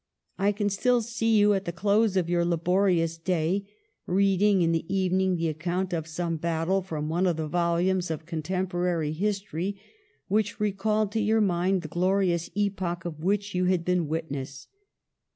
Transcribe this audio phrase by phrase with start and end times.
[0.39, 3.67] I can still see you, at the close of your laborious day,
[4.07, 8.09] reading in the evening the account of some battle from one of the vol umes
[8.09, 9.79] of contemporaneous history
[10.27, 14.65] which re called to your mind the glorious epoch of which you had been witness.